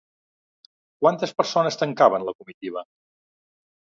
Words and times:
Quantes 1.03 1.33
persones 1.41 1.77
tancaven 1.81 2.27
la 2.29 2.35
comitiva? 2.39 2.85